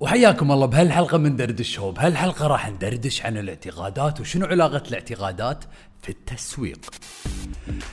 [0.00, 5.64] وحياكم الله بهالحلقة من دردش شو بهالحلقة راح ندردش عن الاعتقادات وشنو علاقة الاعتقادات
[6.02, 6.90] في التسويق.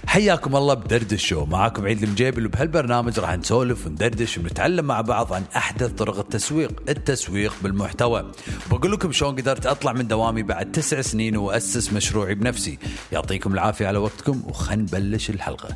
[0.07, 5.44] حياكم الله بدردش شو معاكم عيد المجيبل وبهالبرنامج راح نسولف وندردش ونتعلم مع بعض عن
[5.55, 8.31] أحدث طرق التسويق التسويق بالمحتوى.
[8.72, 12.79] بقول لكم شلون قدرت أطلع من دوامي بعد تسع سنين وأسس مشروعي بنفسي.
[13.12, 15.76] يعطيكم العافية على وقتكم وخل نبلش الحلقة.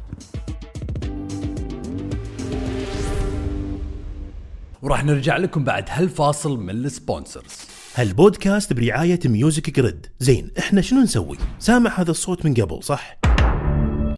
[4.81, 7.57] وراح نرجع لكم بعد هالفاصل من ال sponsors.
[7.95, 10.07] هالبودكاست برعاية Music Grid.
[10.19, 13.19] زين إحنا شنو نسوي؟ سامع هذا الصوت من قبل صح؟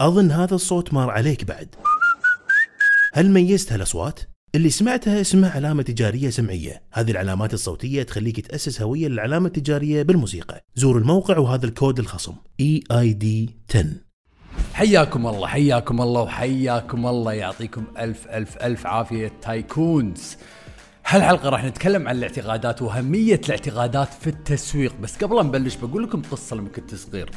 [0.01, 1.75] أظن هذا الصوت مار عليك بعد.
[3.13, 4.19] هل ميزت هالأصوات؟
[4.55, 6.83] اللي سمعتها اسمها علامة تجارية سمعية.
[6.91, 10.65] هذه العلامات الصوتية تخليك تأسس هوية للعلامة التجارية بالموسيقى.
[10.75, 12.33] زور الموقع وهذا الكود الخصم.
[12.61, 13.25] EID
[13.69, 14.10] 10
[14.73, 17.33] حياكم الله حياكم الله وحياكم الله.
[17.33, 20.37] يعطيكم ألف ألف ألف عافية tycoons
[21.07, 24.93] هالحلقة راح نتكلم عن الاعتقادات وأهمية الاعتقادات في التسويق.
[25.01, 27.29] بس قبل لا نبلش بقول لكم قصة لما كنت صغير.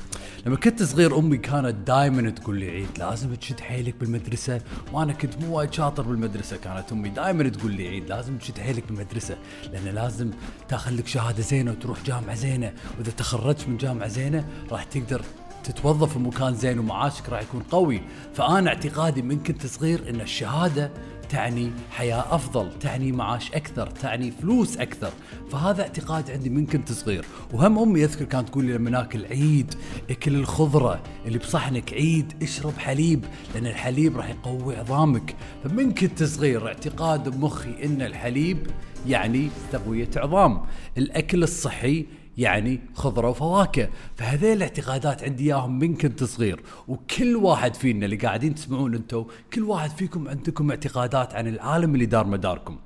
[0.47, 4.61] لما كنت صغير أمي كانت دائما تقول لي عيد لازم تشد حيلك بالمدرسة.
[4.93, 8.85] وأنا كنت مو وايد شاطر بالمدرسة كانت أمي دائما تقول لي عيد لازم تشد حيلك
[8.89, 9.37] بالمدرسة.
[9.73, 10.31] لأن لازم
[10.69, 12.73] تاخذ لك شهادة زينة وتروح جامعة زينة.
[12.99, 15.23] وإذا تخرجت من جامعة زينة راح تقدر
[15.65, 18.01] تتوظف في مكان زين ومعاشك راح يكون قوي.
[18.35, 20.91] فأنا اعتقادي من كنت صغير إن الشهادة
[21.29, 25.11] تعني حياة أفضل تعني معاش أكثر تعني فلوس أكثر.
[25.51, 29.75] فهذا اعتقاد عندي من كنت صغير وهم أمي أذكر كانت تقول لي لما ناكل عيد
[30.11, 35.35] اكل الخضرة اللي بصحنك عيد اشرب حليب لأن الحليب راح يقوي عظامك.
[35.65, 38.67] فمن كنت صغير اعتقاد بمخي أن الحليب
[39.07, 40.63] يعني تقوية عظام.
[40.99, 42.07] الأكل الصحي
[42.39, 43.89] يعني خضرة وفواكه.
[44.17, 46.63] فهذيل الاعتقادات عندي إياهم من كنت صغير.
[46.89, 52.07] وكل واحد فينا اللي قاعدين تسمعون أنتم كل واحد فيكم عندكم اعتقادات عن العالم اللي
[52.07, 52.79] دار مداركم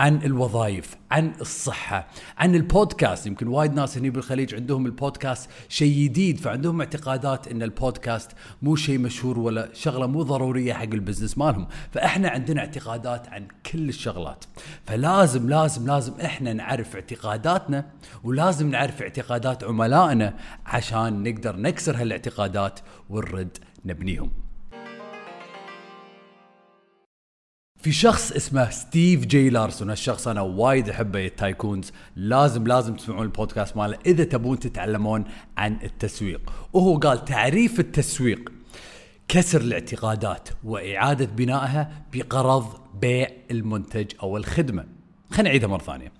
[0.00, 3.26] عن الوظائف عن الصحة عن البودكاست.
[3.26, 8.30] يمكن وايد ناس هني بالخليج عندهم البودكاست شيء جديد فعندهم اعتقادات إن البودكاست
[8.62, 11.66] مو شيء مشهور ولا شغلة مو ضرورية حق البزنس مالهم.
[11.92, 14.44] فإحنا عندنا اعتقادات عن كل الشغلات.
[14.86, 17.86] فلازم لازم لازم إحنا نعرف اعتقاداتنا
[18.24, 20.34] ولازم نعرف اعتقادات عملائنا
[20.66, 24.30] عشان نقدر نكسر هالاعتقادات ونرد نبنيهم.
[27.80, 33.22] في شخص اسمه ستيف جي لارسون هالشخص أنا وايد أحبه يا tycoons لازم لازم تسمعون
[33.22, 35.24] البودكاست ماله إذا تبون تتعلمون
[35.56, 36.52] عن التسويق.
[36.72, 38.52] وهو قال تعريف التسويق
[39.28, 44.84] كسر الاعتقادات وإعادة بنائها بغرض بيع المنتج أو الخدمة.
[45.30, 46.12] خلينا نعيدها مرة ثانية.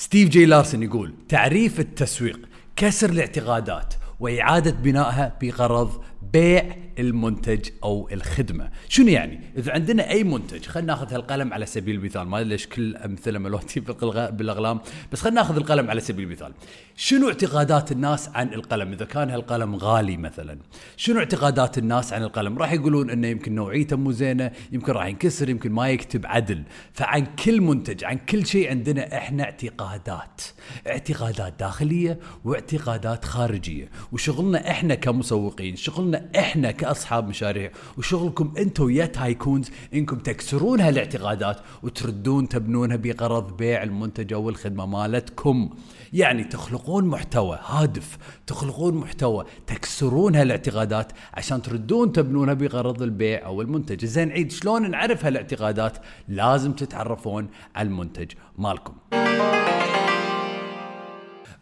[0.00, 2.40] ستيف جي لارسون يقول تعريف التسويق
[2.76, 10.66] كسر الاعتقادات وإعادة بنائها بغرض بيع المنتج أو الخدمة، شنو يعني؟ إذا عندنا أي منتج
[10.66, 13.80] خلينا ناخذ هالقلم على سبيل المثال، مادري ليش كل أمثلتي
[14.36, 14.80] بالاقلام،
[15.12, 16.52] بس خلينا ناخذ القلم على سبيل المثال.
[16.96, 20.58] شنو اعتقادات الناس عن القلم؟ إذا كان هالقلم غالي مثلا،
[20.96, 25.48] شنو اعتقادات الناس عن القلم؟ راح يقولون إنه يمكن نوعيته مو زينة، يمكن راح ينكسر،
[25.48, 30.42] يمكن ما يكتب عدل، فعن كل منتج، عن كل شيء عندنا إحنا اعتقادات،
[30.86, 39.70] اعتقادات داخلية واعتقادات خارجية، وشغلنا إحنا كمسوقين، شغلنا إحنا كأصحاب مشاريع، وشغلكم أنتم يا تايكونز
[39.94, 45.70] إنكم تكسرون هالاعتقادات وتردون تبنونها بغرض بيع المنتج أو الخدمه مالتكم.
[46.12, 54.04] يعني تخلقون محتوى هادف، تخلقون محتوى تكسرون هالاعتقادات عشان تردون تبنونها بغرض البيع أو المنتج.
[54.04, 55.98] زين عيد شلون نعرف هالاعتقادات؟
[56.28, 58.94] لازم تتعرفون على المنتج مالكم.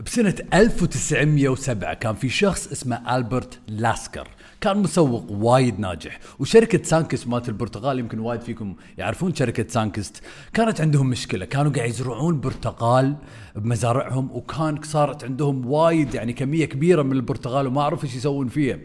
[0.06, 4.28] بسنة 1907 كان في شخص اسمه ألبرت لاسكر.
[4.60, 6.18] كان مسوق وايد ناجح.
[6.38, 10.22] وشركة سانكست مالت البرتقال يمكن وايد فيكم يعرفون شركة سانكست.
[10.54, 11.44] كانت عندهم مشكلة.
[11.44, 13.16] كانوا قاعد يزرعون برتقال
[13.56, 18.78] بمزارعهم وكان صارت عندهم وايد يعني كمية كبيرة من البرتقال وما عرفوا إيش يسوون فيها.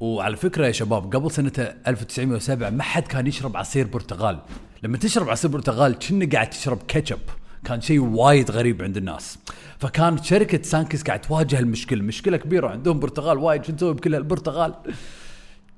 [0.00, 1.52] وعلى فكرة يا شباب قبل سنة
[1.86, 4.38] 1907 ما حد كان يشرب عصير برتقال.
[4.82, 7.18] لما تشرب عصير برتقال كأنك قاعد تشرب كاتشب.
[7.64, 9.38] كان شيء وايد غريب عند الناس.
[9.78, 12.68] فكانت شركة سانكست قاعد تواجه المشكلة مشكلة كبيرة.
[12.68, 14.74] عندهم برتقال وايد شو نسوي بكل هالبرتقال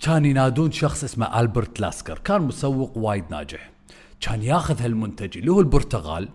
[0.01, 2.19] كان ينادون شخص اسمه ألبرت لاسكر.
[2.19, 3.71] كان مسوق وايد ناجح.
[4.21, 6.29] كان ياخذ هالمنتج اللي هو البرتقال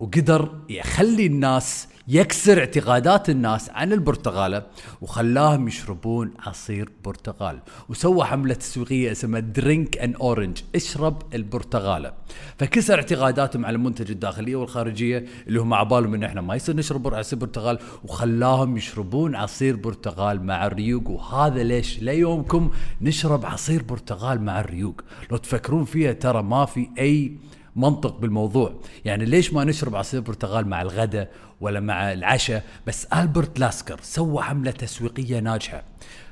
[0.00, 4.66] وقدر يخلي الناس يكسر اعتقادات الناس عن البرتقالة
[5.00, 7.58] وخلاهم يشربون عصير برتقال
[7.88, 12.12] وسوى حملة تسويقية اسمها درينك ان اورنج اشرب البرتقالة
[12.58, 17.38] فكسر اعتقاداتهم على المنتج الداخلية والخارجية اللي هم عبالهم ان إحنا ما يصير نشرب عصير
[17.38, 21.10] برتقال وخلاهم يشربون عصير برتقال مع الريوق.
[21.10, 22.70] وهذا ليش؟ ليومكم
[23.00, 25.00] نشرب عصير برتقال مع الريوق.
[25.30, 27.36] لو تفكرون فيها ترى ما في أي
[27.76, 28.74] منطق بالموضوع.
[29.04, 34.42] يعني ليش ما نشرب عصير برتقال مع الغداء ولا مع العشاء بس ألبرت لاسكر سوى
[34.42, 35.82] حملة تسويقية ناجحة.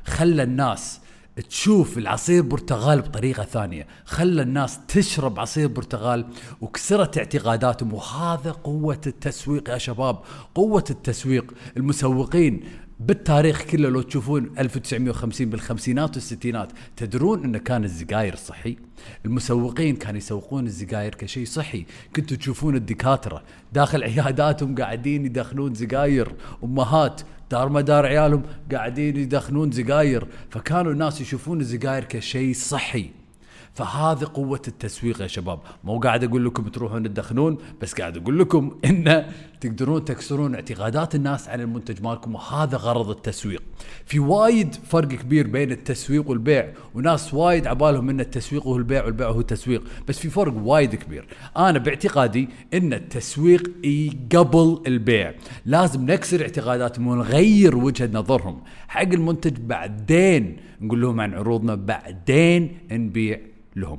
[0.05, 1.01] خلى الناس
[1.49, 3.87] تشوف العصير برتقال بطريقة ثانية.
[4.05, 6.27] خلى الناس تشرب عصير برتقال
[6.61, 7.93] وكسرت اعتقاداتهم.
[7.93, 10.19] وهذا قوة التسويق يا شباب
[10.55, 11.53] قوة التسويق.
[11.77, 12.65] المسوقين
[13.01, 18.77] بالتاريخ كله لو تشوفون 1950 بالخمسينات والستينات تدرون انه كان السجاير صحي؟
[19.25, 21.87] المسوقين كانوا يسوقون السجاير كشيء صحي.
[22.17, 26.35] كنتوا تشوفون الدكاترة داخل عياداتهم قاعدين يدخلون سجاير
[26.65, 27.21] أمهات
[27.51, 33.11] دار مدار عيالهم قاعدين يدخنون سجاير فكانوا الناس يشوفون السجاير كشيء صحي.
[33.75, 35.59] فهذه قوة التسويق يا شباب.
[35.85, 39.27] مو قاعد أقول لكم تروحون تدخنون بس قاعد أقول لكم إن
[39.61, 43.63] تقدرون تكسرون اعتقادات الناس عن المنتج مالكم وهذا غرض التسويق.
[44.05, 49.29] في وايد فرق كبير بين التسويق والبيع وناس وايد عبالهم إن التسويق هو البيع والبيع
[49.29, 51.27] هو التسويق بس في فرق وايد كبير.
[51.57, 53.71] أنا باعتقادي إن التسويق
[54.37, 55.35] قبل البيع.
[55.67, 58.63] لازم نكسر اعتقاداتهم ونغير وجهة نظرهم.
[58.89, 63.41] حق المنتج بعدين نقول لهم عن عروضنا بعدين نبيع
[63.77, 63.99] لهم.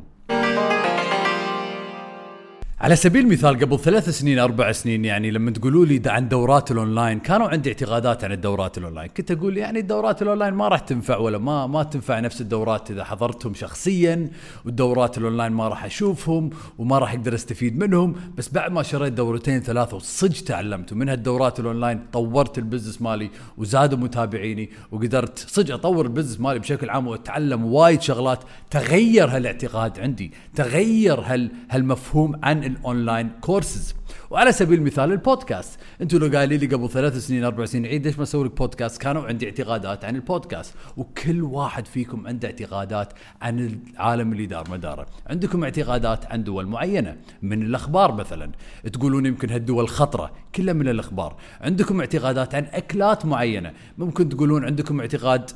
[2.82, 7.20] على سبيل المثال قبل ثلاث سنين أربع سنين يعني لما تقولوا لي عن دورات الأونلاين
[7.20, 9.10] كانوا عندي اعتقادات عن الدورات الأونلاين.
[9.18, 13.04] كنت أقول يعني الدورات الأونلاين ما راح تنفع ولا ما ما تنفع نفس الدورات إذا
[13.04, 14.30] حضرتهم شخصيا
[14.66, 18.16] والدورات الأونلاين ما راح أشوفهم وما راح أقدر أستفيد منهم.
[18.38, 23.30] بس بعد ما شريت دورتين ثلاثة وصدق تعلمت ومن هالدورات الأونلاين طورت ال business مالي
[23.58, 28.44] وزادوا متابعيني وقدرت صدق أطور ال business مالي بشكل عام وأتعلم وايد شغلات.
[28.72, 33.96] تغير هالاعتقاد عندي تغير هال هالمفهوم عن ال online courses
[34.30, 35.80] وعلى سبيل المثال البودكاست.
[36.02, 39.02] أنتم لو قايلين لي قبل ثلاث سنين أربع سنين عيد ليش ما أسوي لك بودكاست؟
[39.02, 40.74] كانوا عندي اعتقادات عن البودكاست.
[40.98, 45.06] وكل واحد فيكم عنده اعتقادات عن العالم اللي دار مداره.
[45.28, 48.52] عندكم اعتقادات عن دول معينة؟ من الأخبار مثلا.
[48.94, 51.36] تقولون يمكن هالدول خطرة كلها من الأخبار.
[51.62, 55.52] عندكم اعتقادات عن أكلات معينة؟ ممكن تقولون عندكم اعتقاد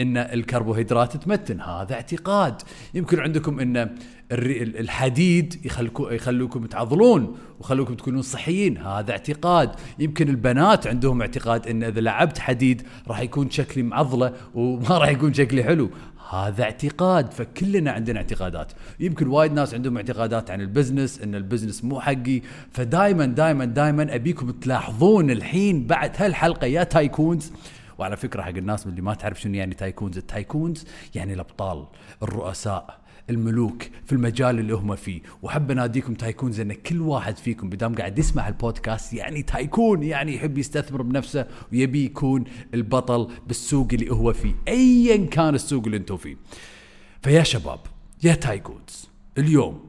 [0.00, 2.62] إن الكربوهيدرات تمتن هذا اعتقاد.
[2.94, 3.96] يمكن عندكم إن
[4.32, 9.70] الحديد يخلكو يخلوكم تعضلون ويخلوكم تكونون صحيين هذا اعتقاد.
[9.98, 15.34] يمكن البنات عندهم اعتقاد إن إذا لعبت حديد راح يكون شكلي معضلة وما راح يكون
[15.34, 15.90] شكلي حلو
[16.30, 17.32] هذا اعتقاد.
[17.32, 18.72] فكلنا عندنا اعتقادات.
[19.00, 22.42] يمكن وايد ناس عندهم اعتقادات عن ال business إن ال business مو حقي.
[22.70, 27.52] فدائما دائما دائما أبيكم تلاحظون الحين بعد هالحلقة يا tycoons
[27.98, 30.84] وعلى فكرة حق الناس اللي ما تعرف شنو يعني tycoons ال tycoons
[31.14, 31.86] يعني الأبطال
[32.22, 35.22] الرؤساء الملوك في المجال اللي هم فيه.
[35.42, 40.58] وحب أناديكم tycoons إن كل واحد فيكم بدام قاعد يسمع البودكاست يعني tycoon يعني يحب
[40.58, 42.44] يستثمر بنفسه ويبي يكون
[42.74, 44.54] البطل بالسوق اللي هو فيه.
[44.68, 46.36] ايا كان السوق اللي أنتم فيه.
[47.22, 47.80] فيا شباب
[48.24, 49.08] يا تايكونز
[49.38, 49.80] اليوم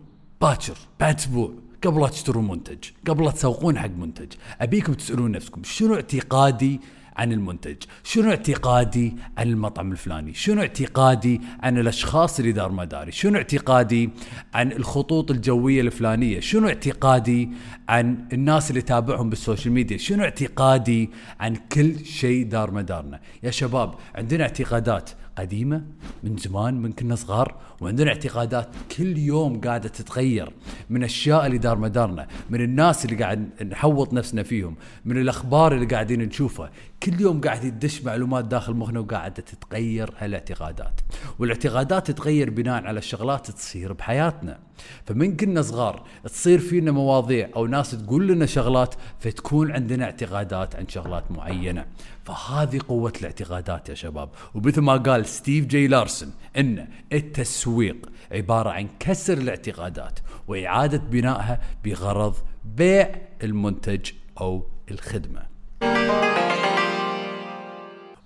[0.41, 1.53] باكر بعد أسبوع
[1.83, 2.77] قبل لا تشترون منتج
[3.07, 6.81] قبل لا تسوقون حق منتج أبيكم تسألون نفسكم شنو اعتقادي
[7.17, 7.75] عن المنتج.
[8.03, 14.09] شنو اعتقادي عن المطعم الفلاني؟ شنو اعتقادي عن الأشخاص اللي دار مداري؟ شنو اعتقادي
[14.53, 17.49] عن الخطوط الجوية الفلانية؟ شنو اعتقادي
[17.89, 21.09] عن الناس اللي تابعهم بالسوشيال ميديا؟ شنو اعتقادي
[21.39, 25.83] عن كل شيء دار مدارنا؟ يا شباب عندنا اعتقادات قديمة
[26.23, 30.53] من زمان من كنا صغار وعندنا اعتقادات كل يوم قاعدة تتغير
[30.89, 34.75] من أشياء اللي دار مدارنا من الناس اللي قاعد نحوط نفسنا فيهم
[35.05, 36.71] من الأخبار اللي قاعدين نشوفها.
[37.03, 41.01] كل يوم قاعد يدش معلومات داخل مخنا وقاعدة تتغير هالاعتقادات.
[41.39, 44.59] والاعتقادات تتغير بناء على الشغلات تصير بحياتنا.
[45.05, 50.87] فمن كنا صغار تصير فينا مواضيع أو ناس تقول لنا شغلات فتكون عندنا اعتقادات عن
[50.87, 51.85] شغلات معينة.
[52.23, 54.29] فهذه قوة الاعتقادات يا شباب.
[54.55, 62.35] ومثل ما قال ستيف جي لارسون إن التسويق عبارة عن كسر الاعتقادات وإعادة بنائها بغرض
[62.65, 64.11] بيع المنتج
[64.41, 65.41] أو الخدمة.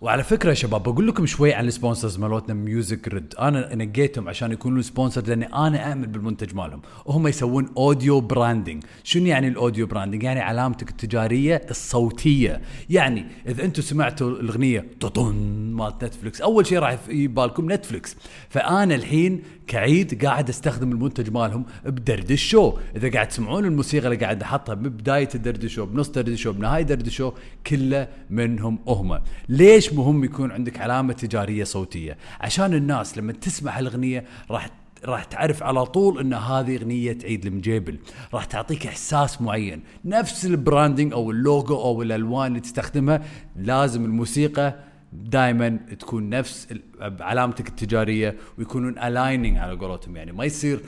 [0.01, 4.29] وعلى فكرة يا شباب بقول لكم شوي عن ال sponsors مالتنا Music Grid أنا نقيتهم
[4.29, 6.81] عشان يكونوا sponsor لأني أنا أآمن بالمنتج مالهم.
[7.05, 12.61] وهم يسوون audio branding شنو يعني ال audio branding يعني علامتك التجارية الصوتية.
[12.89, 15.35] يعني إذا أنتم سمعتوا الأغنية ططن
[15.73, 18.15] مالت نتفلكس أول شيء راح يبالكم نتفلكس
[18.49, 24.41] فأنا الحين كعيد قاعد أستخدم المنتج مالهم بدردش شو إذا قاعد تسمعون الموسيقى اللي قاعد
[24.41, 27.31] أحطها ببداية الدردش شو بنص دردش شو بنهاية دردش شو
[27.67, 29.19] كله منهم هم.
[29.49, 32.17] ليش مهم يكون عندك علامة تجارية صوتية.
[32.41, 34.69] عشان الناس لما تسمع الاغنيه راح
[35.05, 37.99] راح تعرف على طول إن هذه أغنية عيد المجيبل.
[38.33, 39.81] راح تعطيك إحساس معين.
[40.05, 43.21] نفس ال branding أو اللوجو أو الألوان اللي تستخدمها
[43.55, 44.75] لازم الموسيقى
[45.13, 45.69] دائما
[45.99, 46.67] تكون نفس
[47.01, 50.17] علامتك التجارية ويكونون aligned على قولتهم.
[50.17, 50.81] يعني ما يصير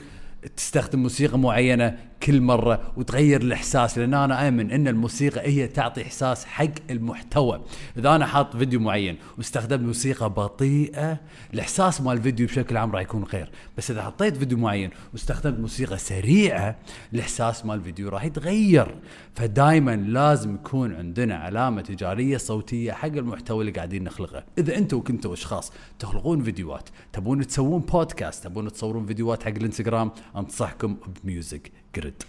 [0.56, 6.44] تستخدم موسيقى معينة كل مرة وتغير الإحساس لأن أنا اؤمن إن الموسيقى هي تعطي إحساس
[6.44, 7.60] حق المحتوى.
[7.98, 11.20] إذا أنا حاط فيديو معين واستخدمت موسيقى بطيئة
[11.54, 15.98] الإحساس مال الفيديو بشكل عام راح يكون غير بس إذا حطيت فيديو معين واستخدمت موسيقى
[15.98, 16.76] سريعة
[17.12, 18.94] الإحساس مال الفيديو راح يتغير.
[19.34, 24.44] فدائما لازم يكون عندنا علامة تجارية صوتية حق المحتوى اللي قاعدين نخلقه.
[24.58, 30.96] إذا أنتم كنتوا أشخاص تخلقون فيديوهات تبون تسوون بودكاست تبون تصورون فيديوهات حق الإنستغرام أنصحكم
[31.24, 32.22] ب Music Grid.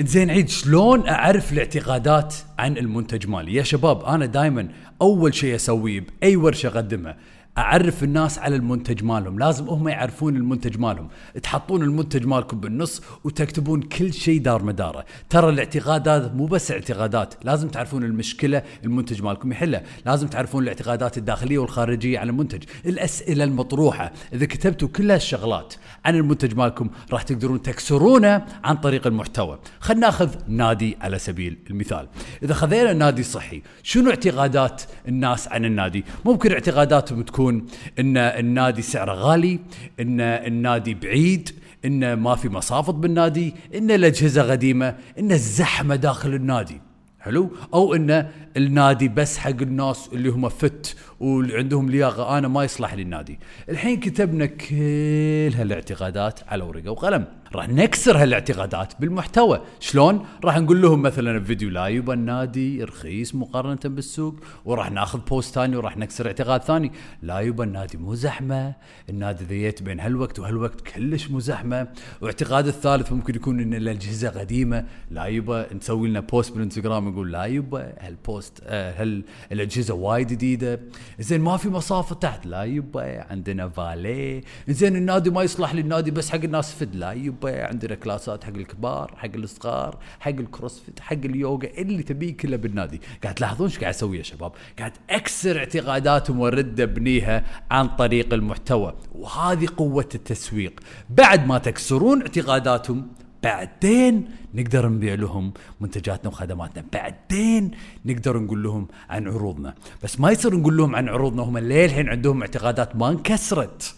[0.00, 4.68] زين عيد شلون أعرف الاعتقادات عن المنتج مالي؟ يا شباب أنا دائما
[5.02, 7.16] أول شيء أسويه بأي ورشة اقدمها
[7.58, 9.38] أعرف الناس على المنتج مالهم.
[9.38, 11.08] لازم هم يعرفون المنتج مالهم.
[11.42, 15.04] تحطون المنتج مالكم بالنص وتكتبون كل شيء دار مداره.
[15.30, 17.34] ترى الاعتقادات مو بس اعتقادات.
[17.44, 19.82] لازم تعرفون المشكلة المنتج مالكم يحلها.
[20.06, 22.62] لازم تعرفون الاعتقادات الداخلية والخارجية عن المنتج.
[22.86, 24.12] الأسئلة المطروحة.
[24.32, 29.58] إذا كتبتوا كل هالشغلات عن المنتج مالكم راح تقدرون تكسرونه عن طريق المحتوى.
[29.80, 32.08] خلينا ناخذ نادي على سبيل المثال.
[32.42, 37.66] إذا خذينا نادي صحي شنو اعتقادات الناس عن النادي؟ ممكن اعتقاداتهم تكون تكون
[37.98, 39.60] إن النادي سعره غالي
[40.00, 41.50] إن النادي بعيد
[41.84, 46.80] إن ما في مصافط بالنادي إن الأجهزة قديمة إن الزحمة داخل النادي.
[47.20, 52.64] حلو؟ أو إن النادي بس حق الناس اللي هم فت واللي عندهم لياقة أنا ما
[52.64, 57.24] يصلح لي النادي الحين كتبنا كل هالاعتقادات على ورقة وقلم.
[57.54, 59.60] راح نكسر هالاعتقادات بالمحتوى.
[59.80, 64.34] شلون؟ راح نقول لهم مثلا الفيديو لا يبا النادي رخيص مقارنة بالسوق
[64.64, 66.92] وراح ناخذ post ثاني وراح نكسر اعتقاد ثاني.
[67.22, 68.74] لا يبا النادي مو زحمة.
[69.08, 71.88] النادي ذيت بين هالوقت وهالوقت كلش مو زحمة.
[72.20, 74.84] واعتقاد الثالث ممكن يكون إن الأجهزة قديمة.
[75.10, 80.28] لا يبا نسوي لنا post بالإنستغرام نقول لا يبا هال post آه هل الأجهزة وايد
[80.28, 80.80] جديدة.
[81.18, 82.46] زين ما في مصافط تحت.
[82.46, 86.94] لا يبا عندنا فالي زين النادي ما يصلح للنادي بس حق الناس فد.
[86.94, 92.56] لا يبا عندنا كلاسات حق الكبار حق الصغار حق الكروسفيت حق اليوغا اللي تبيه كله
[92.56, 93.00] بالنادي.
[93.22, 98.94] قاعد تلاحظون إيش قاعد أسوي يا شباب؟ قاعد أكسر اعتقاداتهم وارد ابنيها عن طريق المحتوى.
[99.14, 100.80] وهذه قوة التسويق.
[101.10, 103.08] بعد ما تكسرون اعتقاداتهم
[103.42, 106.84] بعدين نقدر نبيع لهم منتجاتنا وخدماتنا.
[106.92, 107.70] بعدين
[108.04, 109.74] نقدر نقول لهم عن عروضنا.
[110.02, 113.94] بس ما يصير نقول لهم عن عروضنا هم للحين عندهم اعتقادات ما انكسرت.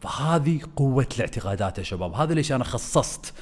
[0.00, 2.14] فهذه قوة الاعتقادات يا شباب.
[2.14, 3.32] هذا ليش أنا خصصت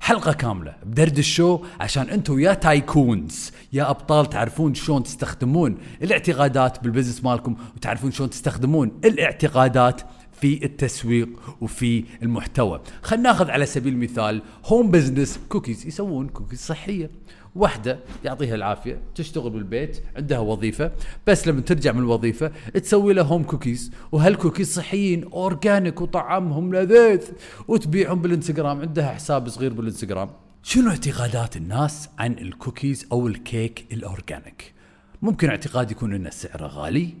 [0.00, 6.90] حلقة كاملة بدردش شو عشان أنتم يا tycoons يا أبطال تعرفون شلون تستخدمون الاعتقادات بال
[6.90, 10.00] business مالكم وتعرفون شلون تستخدمون الاعتقادات
[10.40, 11.28] في التسويق
[11.60, 12.80] وفي المحتوى.
[13.02, 17.10] خلينا ناخذ على سبيل المثال home business cookies يسوون كوكيز صحية.
[17.56, 20.92] واحدة يعطيها العافية تشتغل بالبيت عندها وظيفة
[21.26, 27.20] بس لما ترجع من الوظيفة تسوي لها home cookies وهالكوكيز صحيين organic وطعمهم لذيذ
[27.68, 30.30] وتبيعهم بالانستغرام عندها حساب صغير بالانستغرام
[30.62, 34.74] شنو اعتقادات الناس عن الكوكيز أو الكيك ال organic
[35.22, 37.14] ممكن اعتقاد يكون ان سعره غالي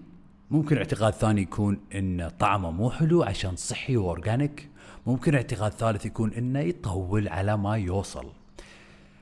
[0.50, 4.68] ممكن اعتقاد ثاني يكون إن طعمه مو حلو عشان صحي و organic
[5.06, 8.26] ممكن اعتقاد ثالث يكون إنه يطول على ما يوصل.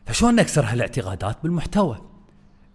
[0.06, 2.00] فشلون نكسر هالاعتقادات بالمحتوى؟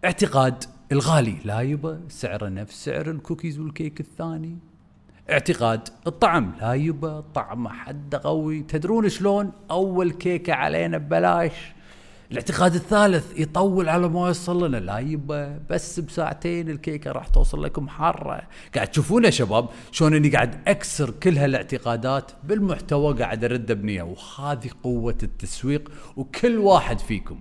[0.06, 1.36] اعتقاد الغالي.
[1.46, 4.58] لا يبا سعره نفس سعر الكوكيز والكيك الثاني.
[5.30, 6.54] اعتقاد الطعم.
[6.62, 11.52] لا يبا طعمه حد قوي تدرون شلون؟ أول كيكة علينا ببلاش.
[12.32, 14.78] الاعتقاد الثالث يطول على ما يوصل لنا.
[14.78, 18.42] لا يبا بس بساعتين الكيكة راح توصل لكم حارة.
[18.76, 24.70] قاعد تشوفون يا شباب شلون إني قاعد أكسر كل هالاعتقادات بالمحتوى قاعد أرد ابنيه وهذه
[24.84, 27.40] قوة التسويق وكل واحد فيكم.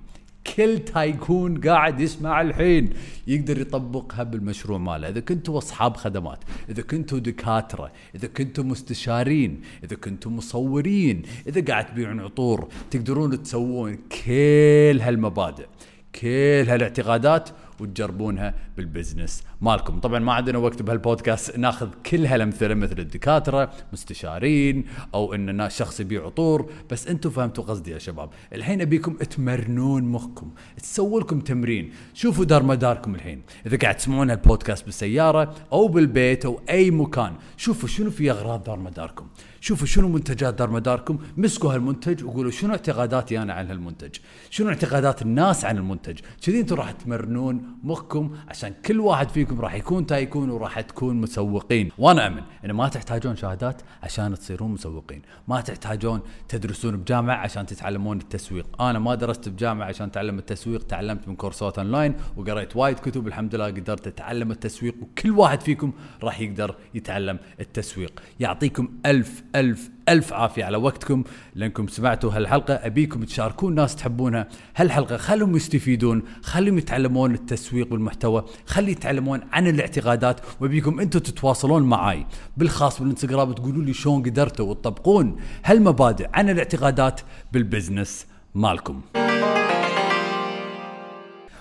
[0.57, 2.91] كل تايكون قاعد يسمع الحين
[3.27, 5.09] يقدر يطبقها بالمشروع ماله.
[5.09, 6.39] إذا كنتوا أصحاب خدمات
[6.71, 13.95] إذا كنتوا دكاترة إذا كنتوا مستشارين إذا كنتوا مصورين إذا قاعد تبيعون عطور تقدرون تسوون
[13.97, 15.67] كل هالمبادئ
[16.15, 17.49] كل هالإعتقادات
[17.81, 20.01] وتجربونها بالبزنس مالكم.
[20.01, 26.25] طبعا ما عندنا وقت بهالبودكاست ناخذ كل هالأمثلة مثل الدكاترة مستشارين أو ان شخص يبيع
[26.27, 26.71] عطور.
[26.91, 30.51] بس أنتم فهمتوا قصدي يا شباب الحين أبيكم تمرنون مخكم
[30.83, 31.93] تسووا لكم تمرين.
[32.15, 33.43] شوفوا دار مداركم الحين.
[33.67, 38.79] إذا قاعد تسمعون هالبودكاست بالسيارة أو بالبيت أو أي مكان شوفوا شنو في أغراض دار
[38.79, 39.27] مداركم.
[39.61, 41.19] شوفوا شنو منتجات دار مداركم.
[41.37, 44.17] مسكوا هالمنتج وقولوا شنو اعتقاداتي أنا عن هالمنتج.
[44.51, 46.19] شنو اعتقادات الناس عن المنتج.
[46.43, 51.91] كذي أنتم راح تمرنون مخكم عشان كل واحد فيكم راح يكون تايكون وراح تكون مسوقين.
[51.99, 55.23] وأنا أمن إن ما تحتاجون شهادات عشان تصيرون مسوقين.
[55.49, 58.83] ما تحتاجون تدرسون بجامعة عشان تتعلمون التسويق.
[58.83, 63.55] أنا ما درست بجامعة عشان اتعلم التسويق تعلمت من كورسات أونلاين وقريت وايد كتب الحمد
[63.55, 68.23] لله قدرت أتعلم التسويق وكل واحد فيكم راح يقدر يتعلم التسويق.
[68.41, 71.25] يعطيكم ألف ألف ألف عافية على وقتكم.
[71.55, 74.49] لأنكم سمعتوا هالحلقة أبيكم تشاركون ناس تحبونها.
[74.77, 77.58] هالحلقة خلهم يستفيدون خلهم يتعلمون التسويق.
[77.93, 78.45] والمحتوى.
[78.67, 82.27] خلي يتعلمون عن الاعتقادات وابيكم أنتم تتواصلون معاي.
[82.57, 87.21] بالخاص بالانستغرام تقولوا لي شلون قدرتوا وتطبقون هالمبادئ عن الاعتقادات
[87.53, 89.01] بالبزنس مالكم.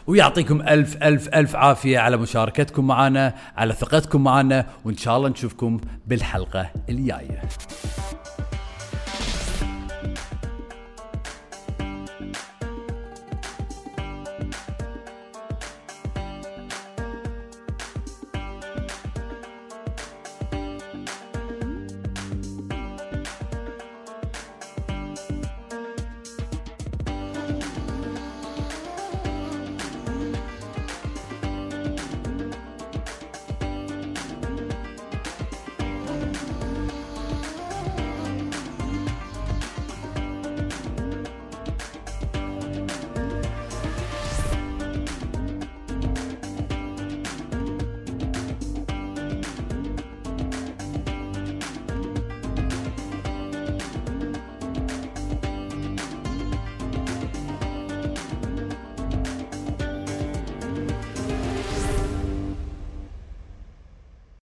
[0.07, 5.79] ويعطيكم ألف ألف ألف عافية على مشاركتكم معنا على ثقتكم معنا وإن شاء الله نشوفكم
[6.07, 7.41] بالحلقة الجاية.